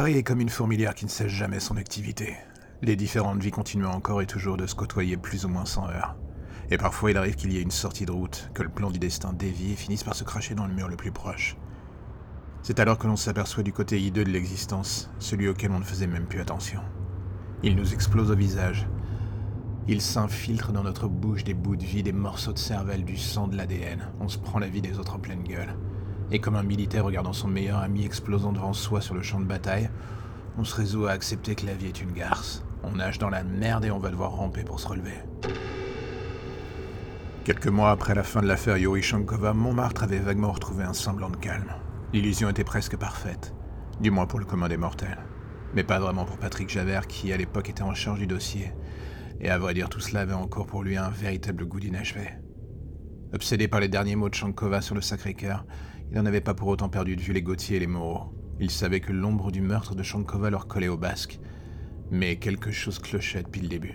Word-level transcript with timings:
Paris 0.00 0.16
est 0.16 0.22
comme 0.22 0.40
une 0.40 0.48
fourmilière 0.48 0.94
qui 0.94 1.04
ne 1.04 1.10
cesse 1.10 1.30
jamais 1.30 1.60
son 1.60 1.76
activité. 1.76 2.34
Les 2.80 2.96
différentes 2.96 3.42
vies 3.42 3.50
continuent 3.50 3.84
encore 3.84 4.22
et 4.22 4.26
toujours 4.26 4.56
de 4.56 4.66
se 4.66 4.74
côtoyer 4.74 5.18
plus 5.18 5.44
ou 5.44 5.50
moins 5.50 5.66
sans 5.66 5.90
heurts. 5.90 6.16
Et 6.70 6.78
parfois 6.78 7.10
il 7.10 7.18
arrive 7.18 7.34
qu'il 7.34 7.52
y 7.52 7.58
ait 7.58 7.62
une 7.62 7.70
sortie 7.70 8.06
de 8.06 8.10
route, 8.10 8.48
que 8.54 8.62
le 8.62 8.70
plan 8.70 8.90
du 8.90 8.98
destin 8.98 9.34
dévie 9.34 9.72
et 9.72 9.76
finisse 9.76 10.02
par 10.02 10.14
se 10.14 10.24
cracher 10.24 10.54
dans 10.54 10.66
le 10.66 10.72
mur 10.72 10.88
le 10.88 10.96
plus 10.96 11.12
proche. 11.12 11.58
C'est 12.62 12.80
alors 12.80 12.96
que 12.96 13.06
l'on 13.08 13.16
s'aperçoit 13.16 13.62
du 13.62 13.74
côté 13.74 14.00
hideux 14.00 14.24
de 14.24 14.30
l'existence, 14.30 15.10
celui 15.18 15.48
auquel 15.48 15.70
on 15.70 15.80
ne 15.80 15.84
faisait 15.84 16.06
même 16.06 16.24
plus 16.24 16.40
attention. 16.40 16.80
Il 17.62 17.76
nous 17.76 17.92
explose 17.92 18.30
au 18.30 18.36
visage. 18.36 18.88
Il 19.86 20.00
s'infiltre 20.00 20.72
dans 20.72 20.82
notre 20.82 21.08
bouche 21.08 21.44
des 21.44 21.52
bouts 21.52 21.76
de 21.76 21.84
vie, 21.84 22.02
des 22.02 22.12
morceaux 22.12 22.54
de 22.54 22.58
cervelle, 22.58 23.04
du 23.04 23.18
sang, 23.18 23.48
de 23.48 23.56
l'ADN. 23.58 24.08
On 24.18 24.28
se 24.28 24.38
prend 24.38 24.60
la 24.60 24.68
vie 24.68 24.80
des 24.80 24.98
autres 24.98 25.16
en 25.16 25.18
pleine 25.18 25.42
gueule. 25.42 25.76
Et 26.32 26.40
comme 26.40 26.56
un 26.56 26.62
militaire 26.62 27.04
regardant 27.04 27.32
son 27.32 27.48
meilleur 27.48 27.78
ami 27.78 28.04
explosant 28.04 28.52
devant 28.52 28.72
soi 28.72 29.00
sur 29.00 29.14
le 29.14 29.22
champ 29.22 29.40
de 29.40 29.46
bataille, 29.46 29.90
on 30.58 30.64
se 30.64 30.76
résout 30.76 31.06
à 31.06 31.12
accepter 31.12 31.54
que 31.54 31.66
la 31.66 31.74
vie 31.74 31.86
est 31.86 32.00
une 32.00 32.12
garce. 32.12 32.64
On 32.82 32.92
nage 32.92 33.18
dans 33.18 33.30
la 33.30 33.42
merde 33.42 33.84
et 33.84 33.90
on 33.90 33.98
va 33.98 34.10
devoir 34.10 34.32
ramper 34.32 34.62
pour 34.62 34.78
se 34.78 34.88
relever. 34.88 35.18
Quelques 37.44 37.66
mois 37.66 37.90
après 37.90 38.14
la 38.14 38.22
fin 38.22 38.42
de 38.42 38.46
l'affaire 38.46 38.76
Yuri 38.76 39.02
Shankova, 39.02 39.54
Montmartre 39.54 40.04
avait 40.04 40.18
vaguement 40.18 40.52
retrouvé 40.52 40.84
un 40.84 40.92
semblant 40.92 41.30
de 41.30 41.36
calme. 41.36 41.72
L'illusion 42.12 42.48
était 42.48 42.64
presque 42.64 42.96
parfaite, 42.96 43.54
du 44.00 44.10
moins 44.10 44.26
pour 44.26 44.38
le 44.38 44.44
commun 44.44 44.68
des 44.68 44.76
mortels. 44.76 45.18
Mais 45.74 45.84
pas 45.84 45.98
vraiment 45.98 46.24
pour 46.24 46.38
Patrick 46.38 46.68
Javert, 46.68 47.06
qui 47.06 47.32
à 47.32 47.36
l'époque 47.36 47.70
était 47.70 47.82
en 47.82 47.94
charge 47.94 48.18
du 48.20 48.26
dossier. 48.26 48.72
Et 49.40 49.48
à 49.48 49.58
vrai 49.58 49.74
dire, 49.74 49.88
tout 49.88 50.00
cela 50.00 50.20
avait 50.20 50.32
encore 50.32 50.66
pour 50.66 50.82
lui 50.82 50.96
un 50.96 51.10
véritable 51.10 51.64
goût 51.66 51.80
d'inachevé. 51.80 52.28
Obsédé 53.32 53.68
par 53.68 53.80
les 53.80 53.88
derniers 53.88 54.16
mots 54.16 54.28
de 54.28 54.34
Shankova 54.34 54.80
sur 54.80 54.94
le 54.94 55.00
Sacré-Cœur, 55.00 55.64
il 56.10 56.16
n'en 56.16 56.26
avait 56.26 56.40
pas 56.40 56.54
pour 56.54 56.68
autant 56.68 56.88
perdu 56.88 57.14
de 57.14 57.20
vue 57.20 57.32
les 57.32 57.42
Gauthier 57.42 57.76
et 57.76 57.80
les 57.80 57.86
Moreau. 57.86 58.32
Il 58.58 58.70
savait 58.70 59.00
que 59.00 59.12
l'ombre 59.12 59.52
du 59.52 59.60
meurtre 59.60 59.94
de 59.94 60.02
Shankova 60.02 60.50
leur 60.50 60.66
collait 60.66 60.88
au 60.88 60.96
basque. 60.96 61.38
Mais 62.10 62.36
quelque 62.36 62.72
chose 62.72 62.98
clochait 62.98 63.44
depuis 63.44 63.60
le 63.60 63.68
début. 63.68 63.94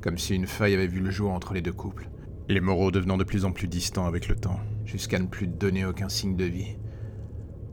Comme 0.00 0.16
si 0.16 0.34
une 0.34 0.46
faille 0.46 0.72
avait 0.74 0.86
vu 0.86 1.00
le 1.00 1.10
jour 1.10 1.30
entre 1.30 1.52
les 1.52 1.60
deux 1.60 1.72
couples. 1.72 2.08
Les 2.48 2.60
Moreau 2.60 2.90
devenant 2.90 3.18
de 3.18 3.24
plus 3.24 3.44
en 3.44 3.52
plus 3.52 3.68
distants 3.68 4.06
avec 4.06 4.28
le 4.28 4.34
temps, 4.34 4.60
jusqu'à 4.86 5.18
ne 5.18 5.26
plus 5.26 5.46
donner 5.46 5.84
aucun 5.84 6.08
signe 6.08 6.36
de 6.36 6.44
vie. 6.44 6.78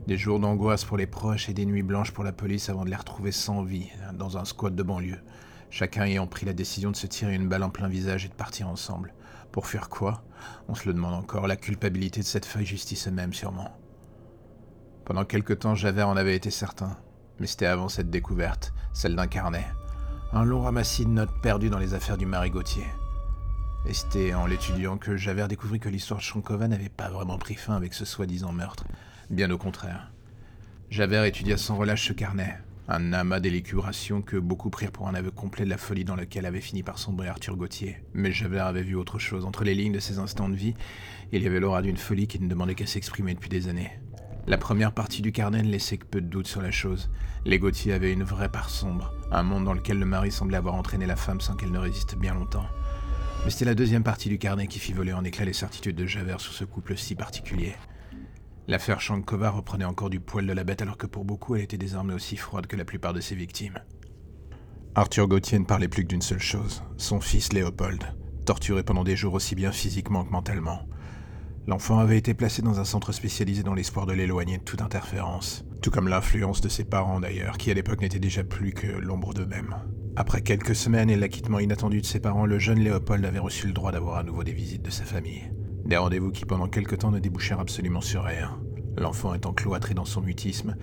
Des 0.06 0.18
jours 0.18 0.40
d'angoisse 0.40 0.84
pour 0.84 0.98
les 0.98 1.06
proches 1.06 1.48
et 1.48 1.54
des 1.54 1.66
nuits 1.66 1.82
blanches 1.82 2.12
pour 2.12 2.22
la 2.22 2.32
police 2.32 2.68
avant 2.68 2.84
de 2.84 2.90
les 2.90 2.96
retrouver 2.96 3.32
sans 3.32 3.62
vie, 3.62 3.88
dans 4.14 4.36
un 4.36 4.44
squat 4.44 4.74
de 4.74 4.82
banlieue, 4.82 5.20
chacun 5.70 6.04
ayant 6.04 6.26
pris 6.26 6.46
la 6.46 6.52
décision 6.52 6.90
de 6.90 6.96
se 6.96 7.06
tirer 7.06 7.34
une 7.34 7.48
balle 7.48 7.62
en 7.62 7.70
plein 7.70 7.88
visage 7.88 8.26
et 8.26 8.28
de 8.28 8.34
partir 8.34 8.68
ensemble. 8.68 9.14
Pour 9.52 9.66
faire 9.66 9.88
quoi? 9.88 10.22
On 10.68 10.74
se 10.74 10.86
le 10.86 10.94
demande 10.94 11.14
encore, 11.14 11.46
la 11.46 11.56
culpabilité 11.56 12.20
de 12.20 12.26
cette 12.26 12.46
feuille 12.46 12.66
justice 12.66 13.08
même 13.08 13.32
sûrement. 13.32 13.76
Pendant 15.04 15.24
quelque 15.24 15.52
temps, 15.52 15.74
Javert 15.74 16.08
en 16.08 16.16
avait 16.16 16.36
été 16.36 16.50
certain, 16.50 16.96
mais 17.38 17.46
c'était 17.46 17.66
avant 17.66 17.88
cette 17.88 18.10
découverte, 18.10 18.72
celle 18.92 19.16
d'un 19.16 19.26
carnet. 19.26 19.66
Un 20.32 20.44
long 20.44 20.62
ramassis 20.62 21.04
de 21.04 21.10
notes 21.10 21.40
perdues 21.42 21.70
dans 21.70 21.78
les 21.78 21.94
affaires 21.94 22.16
du 22.16 22.26
Marie 22.26 22.50
Gauthier. 22.50 22.86
Et 23.86 23.94
c'était 23.94 24.34
en 24.34 24.46
l'étudiant 24.46 24.98
que 24.98 25.16
Javert 25.16 25.48
découvrit 25.48 25.80
que 25.80 25.88
l'histoire 25.88 26.20
de 26.20 26.24
Shankova 26.24 26.68
n'avait 26.68 26.88
pas 26.88 27.08
vraiment 27.08 27.38
pris 27.38 27.54
fin 27.54 27.74
avec 27.74 27.94
ce 27.94 28.04
soi-disant 28.04 28.52
meurtre. 28.52 28.84
Bien 29.30 29.50
au 29.50 29.58
contraire. 29.58 30.12
Javert 30.90 31.24
étudia 31.24 31.56
sans 31.56 31.76
relâche 31.76 32.06
ce 32.06 32.12
carnet, 32.12 32.60
un 32.90 33.12
amas 33.12 33.38
d'élucubration 33.38 34.20
que 34.20 34.36
beaucoup 34.36 34.68
prirent 34.68 34.90
pour 34.90 35.06
un 35.06 35.14
aveu 35.14 35.30
complet 35.30 35.64
de 35.64 35.70
la 35.70 35.78
folie 35.78 36.04
dans 36.04 36.16
laquelle 36.16 36.44
avait 36.44 36.60
fini 36.60 36.82
par 36.82 36.98
sombrer 36.98 37.28
Arthur 37.28 37.56
Gauthier. 37.56 37.98
Mais 38.14 38.32
Javert 38.32 38.66
avait 38.66 38.82
vu 38.82 38.96
autre 38.96 39.20
chose. 39.20 39.44
Entre 39.44 39.62
les 39.62 39.76
lignes 39.76 39.92
de 39.92 40.00
ses 40.00 40.18
instants 40.18 40.48
de 40.48 40.56
vie, 40.56 40.74
il 41.30 41.42
y 41.42 41.46
avait 41.46 41.60
l'aura 41.60 41.82
d'une 41.82 41.96
folie 41.96 42.26
qui 42.26 42.40
ne 42.40 42.48
demandait 42.48 42.74
qu'à 42.74 42.86
s'exprimer 42.86 43.34
depuis 43.34 43.48
des 43.48 43.68
années. 43.68 43.92
La 44.48 44.58
première 44.58 44.90
partie 44.92 45.22
du 45.22 45.30
carnet 45.30 45.62
ne 45.62 45.70
laissait 45.70 45.98
que 45.98 46.06
peu 46.06 46.20
de 46.20 46.26
doute 46.26 46.48
sur 46.48 46.62
la 46.62 46.72
chose. 46.72 47.10
Les 47.44 47.60
Gauthier 47.60 47.92
avaient 47.92 48.12
une 48.12 48.24
vraie 48.24 48.48
part 48.48 48.70
sombre, 48.70 49.14
un 49.30 49.44
monde 49.44 49.66
dans 49.66 49.74
lequel 49.74 50.00
le 50.00 50.06
mari 50.06 50.32
semblait 50.32 50.56
avoir 50.56 50.74
entraîné 50.74 51.06
la 51.06 51.16
femme 51.16 51.40
sans 51.40 51.54
qu'elle 51.54 51.70
ne 51.70 51.78
résiste 51.78 52.16
bien 52.16 52.34
longtemps. 52.34 52.66
Mais 53.44 53.52
c'était 53.52 53.66
la 53.66 53.76
deuxième 53.76 54.02
partie 54.02 54.28
du 54.28 54.38
carnet 54.38 54.66
qui 54.66 54.80
fit 54.80 54.92
voler 54.92 55.12
en 55.12 55.22
éclats 55.22 55.44
les 55.44 55.52
certitudes 55.52 55.96
de 55.96 56.06
Javert 56.06 56.40
sur 56.40 56.52
ce 56.52 56.64
couple 56.64 56.96
si 56.96 57.14
particulier. 57.14 57.74
L'affaire 58.70 59.00
Shankova 59.00 59.50
reprenait 59.50 59.84
encore 59.84 60.10
du 60.10 60.20
poil 60.20 60.46
de 60.46 60.52
la 60.52 60.62
bête 60.62 60.80
alors 60.80 60.96
que 60.96 61.08
pour 61.08 61.24
beaucoup 61.24 61.56
elle 61.56 61.62
était 61.62 61.76
désormais 61.76 62.14
aussi 62.14 62.36
froide 62.36 62.68
que 62.68 62.76
la 62.76 62.84
plupart 62.84 63.12
de 63.12 63.20
ses 63.20 63.34
victimes. 63.34 63.80
Arthur 64.94 65.26
Gauthier 65.26 65.58
ne 65.58 65.64
parlait 65.64 65.88
plus 65.88 66.04
que 66.04 66.08
d'une 66.08 66.22
seule 66.22 66.38
chose, 66.38 66.84
son 66.96 67.20
fils 67.20 67.52
Léopold, 67.52 68.04
torturé 68.46 68.84
pendant 68.84 69.02
des 69.02 69.16
jours 69.16 69.34
aussi 69.34 69.56
bien 69.56 69.72
physiquement 69.72 70.22
que 70.22 70.30
mentalement. 70.30 70.86
L'enfant 71.66 71.98
avait 71.98 72.16
été 72.16 72.32
placé 72.32 72.62
dans 72.62 72.78
un 72.78 72.84
centre 72.84 73.10
spécialisé 73.10 73.64
dans 73.64 73.74
l'espoir 73.74 74.06
de 74.06 74.12
l'éloigner 74.12 74.58
de 74.58 74.62
toute 74.62 74.82
interférence, 74.82 75.64
tout 75.82 75.90
comme 75.90 76.06
l'influence 76.06 76.60
de 76.60 76.68
ses 76.68 76.84
parents 76.84 77.18
d'ailleurs, 77.18 77.58
qui 77.58 77.72
à 77.72 77.74
l'époque 77.74 78.02
n'étaient 78.02 78.20
déjà 78.20 78.44
plus 78.44 78.72
que 78.72 78.86
l'ombre 78.86 79.34
d'eux-mêmes. 79.34 79.74
Après 80.14 80.42
quelques 80.42 80.76
semaines 80.76 81.10
et 81.10 81.16
l'acquittement 81.16 81.58
inattendu 81.58 82.02
de 82.02 82.06
ses 82.06 82.20
parents, 82.20 82.46
le 82.46 82.60
jeune 82.60 82.78
Léopold 82.78 83.24
avait 83.24 83.40
reçu 83.40 83.66
le 83.66 83.72
droit 83.72 83.90
d'avoir 83.90 84.18
à 84.18 84.22
nouveau 84.22 84.44
des 84.44 84.52
visites 84.52 84.82
de 84.84 84.90
sa 84.90 85.04
famille. 85.04 85.50
Des 85.84 85.96
rendez-vous 85.96 86.30
qui 86.30 86.44
pendant 86.44 86.68
quelque 86.68 86.94
temps 86.94 87.10
ne 87.10 87.18
débouchèrent 87.18 87.60
absolument 87.60 88.00
sur 88.00 88.24
rien. 88.24 88.58
L'enfant 88.96 89.34
étant 89.34 89.52
cloîtré 89.52 89.94
dans 89.94 90.04
son 90.04 90.20
mutisme 90.20 90.76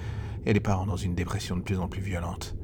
et 0.45 0.53
les 0.53 0.59
parents 0.59 0.85
dans 0.85 0.97
une 0.97 1.15
dépression 1.15 1.55
de 1.57 1.61
plus 1.61 1.79
en 1.79 1.87
plus 1.87 2.01
violente. 2.01 2.55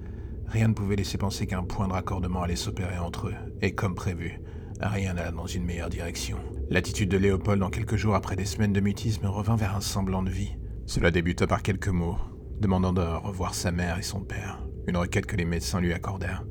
Rien 0.48 0.68
ne 0.68 0.74
pouvait 0.74 0.96
laisser 0.96 1.18
penser 1.18 1.48
qu'un 1.48 1.64
point 1.64 1.88
de 1.88 1.94
raccordement 1.94 2.44
allait 2.44 2.56
s'opérer 2.56 2.98
entre 2.98 3.28
eux, 3.28 3.36
et 3.62 3.74
comme 3.74 3.96
prévu, 3.96 4.40
rien 4.80 5.14
n'alla 5.14 5.32
dans 5.32 5.48
une 5.48 5.64
meilleure 5.64 5.90
direction. 5.90 6.38
L'attitude 6.70 7.10
de 7.10 7.18
Léopold 7.18 7.62
en 7.64 7.70
quelques 7.70 7.96
jours 7.96 8.16
après 8.16 8.36
des 8.36 8.46
semaines 8.46 8.74
de 8.74 8.80
mutisme 8.80 9.26
revint 9.26 9.56
vers 9.56 9.76
un 9.76 9.82
semblant 9.82 10.24
de 10.24 10.30
vie. 10.30 10.56
Cela 10.86 11.12
débuta 11.12 11.48
par 11.48 11.62
quelques 11.62 11.88
mots, 11.88 12.18
demandant 12.60 12.94
de 12.94 13.02
revoir 13.02 13.54
sa 13.54 13.72
mère 13.72 13.98
et 13.98 14.04
son 14.04 14.22
père, 14.22 14.64
une 14.88 14.98
requête 14.98 15.26
que 15.26 15.36
les 15.36 15.46
médecins 15.46 15.82
lui 15.82 15.94
accordèrent. 15.94 16.46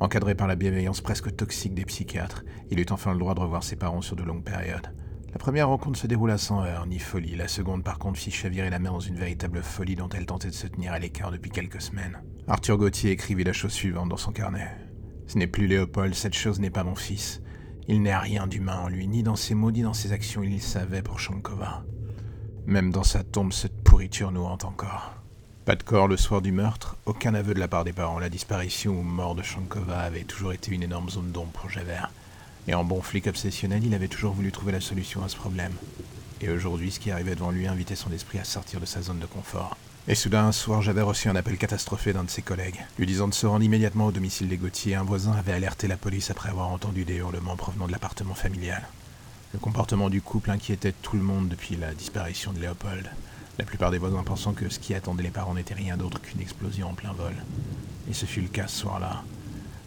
Encadré 0.00 0.34
par 0.34 0.46
la 0.46 0.56
bienveillance 0.56 1.00
presque 1.00 1.34
toxique 1.34 1.74
des 1.74 1.84
psychiatres, 1.84 2.44
il 2.70 2.78
eut 2.78 2.86
enfin 2.90 3.12
le 3.12 3.18
droit 3.18 3.34
de 3.34 3.40
revoir 3.40 3.64
ses 3.64 3.76
parents 3.76 4.02
sur 4.02 4.14
de 4.14 4.22
longues 4.22 4.44
périodes. 4.44 4.94
La 5.32 5.38
première 5.38 5.68
rencontre 5.68 5.98
se 5.98 6.06
déroula 6.06 6.38
sans 6.38 6.64
heurts 6.64 6.86
ni 6.86 6.98
folie, 6.98 7.36
la 7.36 7.48
seconde 7.48 7.84
par 7.84 7.98
contre 7.98 8.18
fit 8.18 8.30
chavirer 8.30 8.70
la 8.70 8.78
mère 8.78 8.92
dans 8.92 9.00
une 9.00 9.18
véritable 9.18 9.62
folie 9.62 9.94
dont 9.94 10.08
elle 10.08 10.24
tentait 10.24 10.48
de 10.48 10.54
se 10.54 10.66
tenir 10.66 10.92
à 10.92 10.98
l'écart 10.98 11.30
depuis 11.30 11.50
quelques 11.50 11.82
semaines. 11.82 12.18
Arthur 12.46 12.78
Gauthier 12.78 13.10
écrivit 13.10 13.44
la 13.44 13.52
chose 13.52 13.72
suivante 13.72 14.08
dans 14.08 14.16
son 14.16 14.32
carnet. 14.32 14.68
Ce 15.26 15.36
n'est 15.36 15.46
plus 15.46 15.66
Léopold, 15.66 16.14
cette 16.14 16.34
chose 16.34 16.60
n'est 16.60 16.70
pas 16.70 16.84
mon 16.84 16.94
fils. 16.94 17.42
Il 17.88 18.02
n'est 18.02 18.16
rien 18.16 18.46
d'humain 18.46 18.78
en 18.78 18.88
lui, 18.88 19.06
ni 19.06 19.22
dans 19.22 19.36
ses 19.36 19.54
mots, 19.54 19.70
ni 19.70 19.82
dans 19.82 19.92
ses 19.92 20.12
actions, 20.12 20.42
il 20.42 20.62
savait 20.62 21.02
pour 21.02 21.20
Shankova. 21.20 21.84
Même 22.66 22.90
dans 22.90 23.02
sa 23.02 23.22
tombe, 23.22 23.52
cette 23.52 23.82
pourriture 23.82 24.32
nous 24.32 24.44
hante 24.44 24.64
encore. 24.64 25.14
Pas 25.66 25.76
de 25.76 25.82
corps 25.82 26.08
le 26.08 26.16
soir 26.16 26.40
du 26.40 26.52
meurtre, 26.52 26.96
aucun 27.04 27.34
aveu 27.34 27.52
de 27.52 27.60
la 27.60 27.68
part 27.68 27.84
des 27.84 27.92
parents. 27.92 28.18
La 28.18 28.30
disparition 28.30 28.98
ou 28.98 29.02
mort 29.02 29.34
de 29.34 29.42
Shankova 29.42 30.00
avait 30.00 30.24
toujours 30.24 30.54
été 30.54 30.74
une 30.74 30.82
énorme 30.82 31.10
zone 31.10 31.30
d'ombre 31.30 31.52
pour 31.52 31.68
Javert. 31.68 32.10
Et 32.68 32.74
en 32.74 32.84
bon 32.84 33.00
flic 33.00 33.26
obsessionnel, 33.26 33.84
il 33.84 33.94
avait 33.94 34.08
toujours 34.08 34.34
voulu 34.34 34.52
trouver 34.52 34.72
la 34.72 34.80
solution 34.80 35.24
à 35.24 35.28
ce 35.28 35.36
problème. 35.36 35.72
Et 36.42 36.50
aujourd'hui, 36.50 36.92
ce 36.92 37.00
qui 37.00 37.10
arrivait 37.10 37.34
devant 37.34 37.50
lui 37.50 37.66
invitait 37.66 37.96
son 37.96 38.12
esprit 38.12 38.38
à 38.38 38.44
sortir 38.44 38.78
de 38.78 38.86
sa 38.86 39.00
zone 39.02 39.18
de 39.18 39.26
confort. 39.26 39.76
Et 40.06 40.14
soudain, 40.14 40.46
un 40.46 40.52
soir, 40.52 40.82
j'avais 40.82 41.02
reçu 41.02 41.28
un 41.28 41.36
appel 41.36 41.56
catastrophé 41.56 42.12
d'un 42.12 42.24
de 42.24 42.30
ses 42.30 42.42
collègues, 42.42 42.84
lui 42.98 43.06
disant 43.06 43.26
de 43.26 43.34
se 43.34 43.46
rendre 43.46 43.64
immédiatement 43.64 44.06
au 44.06 44.12
domicile 44.12 44.48
des 44.48 44.58
Gauthier. 44.58 44.94
Un 44.94 45.02
voisin 45.02 45.32
avait 45.32 45.52
alerté 45.52 45.88
la 45.88 45.96
police 45.96 46.30
après 46.30 46.50
avoir 46.50 46.68
entendu 46.68 47.04
des 47.04 47.16
hurlements 47.16 47.56
provenant 47.56 47.86
de 47.86 47.92
l'appartement 47.92 48.34
familial. 48.34 48.86
Le 49.54 49.58
comportement 49.58 50.10
du 50.10 50.20
couple 50.20 50.50
inquiétait 50.50 50.92
tout 50.92 51.16
le 51.16 51.22
monde 51.22 51.48
depuis 51.48 51.76
la 51.76 51.94
disparition 51.94 52.52
de 52.52 52.60
Léopold, 52.60 53.10
la 53.58 53.64
plupart 53.64 53.90
des 53.90 53.98
voisins 53.98 54.22
pensant 54.22 54.52
que 54.52 54.68
ce 54.68 54.78
qui 54.78 54.94
attendait 54.94 55.22
les 55.22 55.30
parents 55.30 55.54
n'était 55.54 55.74
rien 55.74 55.96
d'autre 55.96 56.20
qu'une 56.20 56.40
explosion 56.40 56.90
en 56.90 56.94
plein 56.94 57.12
vol. 57.12 57.34
Et 58.08 58.14
ce 58.14 58.24
fut 58.24 58.42
le 58.42 58.48
cas 58.48 58.68
ce 58.68 58.80
soir-là. 58.80 59.24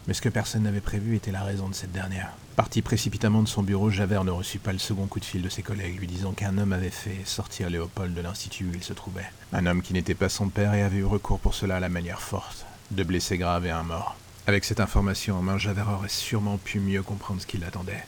Mais 0.08 0.14
ce 0.14 0.20
que 0.20 0.28
personne 0.28 0.64
n'avait 0.64 0.80
prévu 0.80 1.16
était 1.16 1.30
la 1.30 1.44
raison 1.44 1.68
de 1.68 1.74
cette 1.74 1.92
dernière. 1.92 2.32
Parti 2.56 2.82
précipitamment 2.82 3.42
de 3.42 3.48
son 3.48 3.62
bureau, 3.62 3.88
Javert 3.88 4.24
ne 4.24 4.30
reçut 4.30 4.58
pas 4.58 4.72
le 4.72 4.78
second 4.78 5.06
coup 5.06 5.20
de 5.20 5.24
fil 5.24 5.42
de 5.42 5.48
ses 5.48 5.62
collègues, 5.62 5.98
lui 5.98 6.06
disant 6.06 6.32
qu'un 6.32 6.58
homme 6.58 6.72
avait 6.72 6.90
fait 6.90 7.20
sortir 7.24 7.70
Léopold 7.70 8.12
de 8.12 8.20
l'institut 8.20 8.66
où 8.66 8.74
il 8.74 8.82
se 8.82 8.92
trouvait. 8.92 9.30
Un 9.52 9.66
homme 9.66 9.80
qui 9.80 9.92
n'était 9.92 10.14
pas 10.14 10.28
son 10.28 10.48
père 10.48 10.74
et 10.74 10.82
avait 10.82 10.98
eu 10.98 11.04
recours 11.04 11.38
pour 11.38 11.54
cela 11.54 11.76
à 11.76 11.80
la 11.80 11.88
manière 11.88 12.20
forte. 12.20 12.66
Deux 12.90 13.04
blessés 13.04 13.38
graves 13.38 13.64
et 13.64 13.70
un 13.70 13.84
mort. 13.84 14.16
Avec 14.46 14.64
cette 14.64 14.80
information 14.80 15.38
en 15.38 15.42
main, 15.42 15.56
Javert 15.56 15.88
aurait 15.88 16.08
sûrement 16.08 16.58
pu 16.58 16.80
mieux 16.80 17.02
comprendre 17.02 17.40
ce 17.40 17.46
qui 17.46 17.58
l'attendait. 17.58 18.04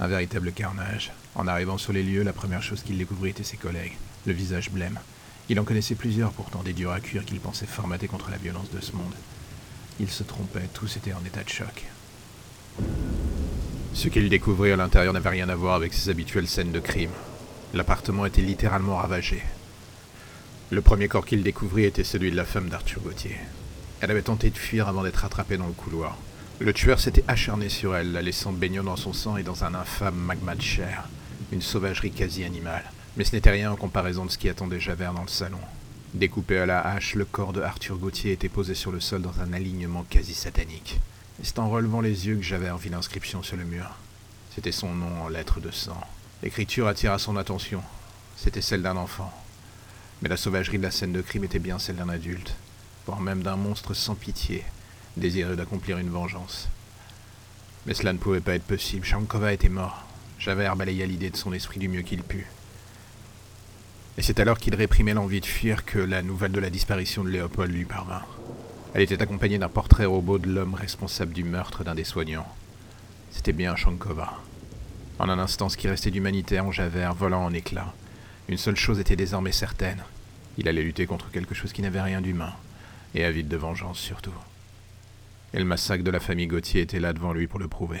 Un 0.00 0.06
véritable 0.06 0.52
carnage. 0.52 1.12
En 1.34 1.46
arrivant 1.46 1.76
sur 1.76 1.92
les 1.92 2.02
lieux, 2.02 2.22
la 2.22 2.32
première 2.32 2.62
chose 2.62 2.82
qu'il 2.82 2.96
découvrit 2.96 3.30
était 3.30 3.44
ses 3.44 3.58
collègues, 3.58 3.96
le 4.26 4.32
visage 4.32 4.70
blême. 4.70 4.98
Il 5.50 5.60
en 5.60 5.64
connaissait 5.64 5.94
plusieurs 5.94 6.32
pourtant, 6.32 6.62
des 6.62 6.72
durs 6.72 6.92
à 6.92 7.00
cuire 7.00 7.24
qu'il 7.24 7.38
pensait 7.38 7.66
formater 7.66 8.08
contre 8.08 8.30
la 8.30 8.38
violence 8.38 8.70
de 8.70 8.80
ce 8.80 8.92
monde. 8.92 9.14
Il 10.00 10.10
se 10.10 10.22
trompait, 10.22 10.68
tous 10.72 10.96
étaient 10.96 11.12
en 11.12 11.24
état 11.24 11.42
de 11.42 11.48
choc. 11.48 11.86
Ce 13.94 14.08
qu'il 14.08 14.28
découvrit 14.28 14.70
à 14.70 14.76
l'intérieur 14.76 15.12
n'avait 15.12 15.30
rien 15.30 15.48
à 15.48 15.56
voir 15.56 15.74
avec 15.74 15.92
ses 15.92 16.08
habituelles 16.08 16.46
scènes 16.46 16.70
de 16.70 16.78
crime. 16.78 17.10
L'appartement 17.74 18.24
était 18.24 18.42
littéralement 18.42 18.96
ravagé. 18.96 19.42
Le 20.70 20.80
premier 20.82 21.08
corps 21.08 21.26
qu'il 21.26 21.42
découvrit 21.42 21.84
était 21.84 22.04
celui 22.04 22.30
de 22.30 22.36
la 22.36 22.44
femme 22.44 22.68
d'Arthur 22.68 23.00
Gauthier. 23.00 23.36
Elle 24.00 24.10
avait 24.12 24.22
tenté 24.22 24.50
de 24.50 24.58
fuir 24.58 24.86
avant 24.86 25.02
d'être 25.02 25.24
attrapée 25.24 25.56
dans 25.56 25.66
le 25.66 25.72
couloir. 25.72 26.16
Le 26.60 26.72
tueur 26.72 27.00
s'était 27.00 27.24
acharné 27.26 27.68
sur 27.68 27.96
elle, 27.96 28.12
la 28.12 28.22
laissant 28.22 28.52
baignant 28.52 28.84
dans 28.84 28.96
son 28.96 29.12
sang 29.12 29.36
et 29.36 29.42
dans 29.42 29.64
un 29.64 29.74
infâme 29.74 30.14
magma 30.16 30.54
de 30.54 30.62
chair, 30.62 31.08
une 31.52 31.62
sauvagerie 31.62 32.12
quasi 32.12 32.44
animale. 32.44 32.84
Mais 33.16 33.24
ce 33.24 33.34
n'était 33.34 33.50
rien 33.50 33.72
en 33.72 33.76
comparaison 33.76 34.26
de 34.26 34.30
ce 34.30 34.38
qui 34.38 34.48
attendait 34.48 34.78
Javert 34.78 35.14
dans 35.14 35.22
le 35.22 35.28
salon. 35.28 35.58
Découpé 36.14 36.58
à 36.58 36.64
la 36.64 36.80
hache, 36.80 37.14
le 37.14 37.26
corps 37.26 37.52
de 37.52 37.60
Arthur 37.60 37.98
Gauthier 37.98 38.32
était 38.32 38.48
posé 38.48 38.74
sur 38.74 38.90
le 38.90 38.98
sol 38.98 39.20
dans 39.20 39.40
un 39.40 39.52
alignement 39.52 40.06
quasi 40.08 40.32
satanique. 40.32 40.98
Et 41.40 41.44
c'est 41.44 41.58
en 41.58 41.68
relevant 41.68 42.00
les 42.00 42.26
yeux 42.26 42.36
que 42.36 42.42
Javert 42.42 42.78
vit 42.78 42.88
l'inscription 42.88 43.42
sur 43.42 43.58
le 43.58 43.64
mur. 43.64 43.90
C'était 44.54 44.72
son 44.72 44.94
nom 44.94 45.22
en 45.22 45.28
lettres 45.28 45.60
de 45.60 45.70
sang. 45.70 46.00
L'écriture 46.42 46.86
attira 46.88 47.18
son 47.18 47.36
attention. 47.36 47.82
C'était 48.36 48.62
celle 48.62 48.82
d'un 48.82 48.96
enfant. 48.96 49.30
Mais 50.22 50.30
la 50.30 50.38
sauvagerie 50.38 50.78
de 50.78 50.82
la 50.82 50.90
scène 50.90 51.12
de 51.12 51.20
crime 51.20 51.44
était 51.44 51.58
bien 51.58 51.78
celle 51.78 51.96
d'un 51.96 52.08
adulte, 52.08 52.56
voire 53.06 53.20
même 53.20 53.42
d'un 53.42 53.56
monstre 53.56 53.92
sans 53.92 54.14
pitié, 54.14 54.64
désireux 55.18 55.56
d'accomplir 55.56 55.98
une 55.98 56.10
vengeance. 56.10 56.68
Mais 57.86 57.94
cela 57.94 58.14
ne 58.14 58.18
pouvait 58.18 58.40
pas 58.40 58.54
être 58.54 58.64
possible, 58.64 59.04
Shankova 59.04 59.52
était 59.52 59.68
mort. 59.68 60.04
Javert 60.38 60.74
balaya 60.74 61.04
l'idée 61.04 61.30
de 61.30 61.36
son 61.36 61.52
esprit 61.52 61.78
du 61.78 61.88
mieux 61.88 62.02
qu'il 62.02 62.22
put. 62.22 62.46
Et 64.18 64.22
c'est 64.22 64.40
alors 64.40 64.58
qu'il 64.58 64.74
réprimait 64.74 65.14
l'envie 65.14 65.40
de 65.40 65.46
fuir 65.46 65.84
que 65.84 66.00
la 66.00 66.22
nouvelle 66.22 66.50
de 66.50 66.58
la 66.58 66.70
disparition 66.70 67.22
de 67.22 67.28
Léopold 67.28 67.72
lui 67.72 67.84
parvint. 67.84 68.24
Elle 68.92 69.02
était 69.02 69.22
accompagnée 69.22 69.58
d'un 69.58 69.68
portrait 69.68 70.06
robot 70.06 70.38
de 70.38 70.50
l'homme 70.50 70.74
responsable 70.74 71.32
du 71.32 71.44
meurtre 71.44 71.84
d'un 71.84 71.94
des 71.94 72.02
soignants. 72.02 72.52
C'était 73.30 73.52
bien 73.52 73.76
Shankova. 73.76 74.40
En 75.20 75.28
un 75.28 75.38
instant, 75.38 75.68
ce 75.68 75.76
qui 75.76 75.86
restait 75.86 76.10
d'humanité 76.10 76.58
en 76.58 76.72
Javert 76.72 77.14
volant 77.14 77.44
en 77.44 77.52
éclats. 77.52 77.94
Une 78.48 78.58
seule 78.58 78.74
chose 78.74 78.98
était 78.98 79.14
désormais 79.14 79.52
certaine. 79.52 80.02
Il 80.56 80.68
allait 80.68 80.82
lutter 80.82 81.06
contre 81.06 81.30
quelque 81.30 81.54
chose 81.54 81.72
qui 81.72 81.82
n'avait 81.82 82.00
rien 82.00 82.20
d'humain, 82.20 82.54
et 83.14 83.24
avide 83.24 83.46
de 83.46 83.56
vengeance 83.56 84.00
surtout. 84.00 84.34
Et 85.54 85.60
le 85.60 85.64
massacre 85.64 86.02
de 86.02 86.10
la 86.10 86.18
famille 86.18 86.48
Gauthier 86.48 86.80
était 86.80 86.98
là 86.98 87.12
devant 87.12 87.32
lui 87.32 87.46
pour 87.46 87.60
le 87.60 87.68
prouver. 87.68 88.00